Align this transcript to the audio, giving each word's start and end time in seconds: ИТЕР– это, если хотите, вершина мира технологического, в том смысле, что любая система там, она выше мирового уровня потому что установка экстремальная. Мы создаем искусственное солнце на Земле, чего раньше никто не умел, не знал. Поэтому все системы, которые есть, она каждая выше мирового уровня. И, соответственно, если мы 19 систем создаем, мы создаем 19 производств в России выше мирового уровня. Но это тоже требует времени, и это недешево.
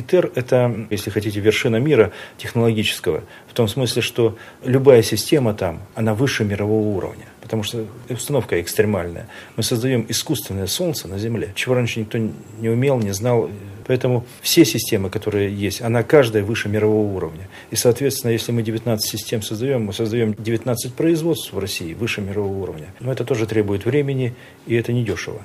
ИТЕР– 0.00 0.32
это, 0.34 0.86
если 0.90 1.10
хотите, 1.10 1.40
вершина 1.40 1.76
мира 1.76 2.12
технологического, 2.38 3.22
в 3.48 3.54
том 3.54 3.68
смысле, 3.68 4.02
что 4.02 4.36
любая 4.64 5.02
система 5.02 5.54
там, 5.54 5.80
она 5.94 6.14
выше 6.14 6.44
мирового 6.44 6.88
уровня 6.96 7.26
потому 7.50 7.64
что 7.64 7.84
установка 8.08 8.60
экстремальная. 8.60 9.26
Мы 9.56 9.64
создаем 9.64 10.06
искусственное 10.08 10.68
солнце 10.68 11.08
на 11.08 11.18
Земле, 11.18 11.50
чего 11.56 11.74
раньше 11.74 11.98
никто 11.98 12.16
не 12.16 12.68
умел, 12.68 13.00
не 13.00 13.10
знал. 13.10 13.50
Поэтому 13.88 14.24
все 14.40 14.64
системы, 14.64 15.10
которые 15.10 15.52
есть, 15.52 15.82
она 15.82 16.04
каждая 16.04 16.44
выше 16.44 16.68
мирового 16.68 17.12
уровня. 17.12 17.48
И, 17.72 17.76
соответственно, 17.76 18.30
если 18.30 18.52
мы 18.52 18.62
19 18.62 19.04
систем 19.04 19.42
создаем, 19.42 19.82
мы 19.86 19.92
создаем 19.92 20.32
19 20.38 20.94
производств 20.94 21.52
в 21.52 21.58
России 21.58 21.92
выше 21.92 22.20
мирового 22.20 22.56
уровня. 22.56 22.94
Но 23.00 23.10
это 23.10 23.24
тоже 23.24 23.48
требует 23.48 23.84
времени, 23.84 24.32
и 24.68 24.76
это 24.76 24.92
недешево. 24.92 25.42